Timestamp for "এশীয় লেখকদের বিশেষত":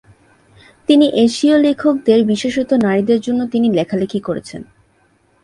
1.15-2.69